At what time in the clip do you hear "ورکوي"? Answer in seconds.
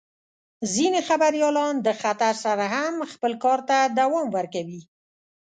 4.37-4.81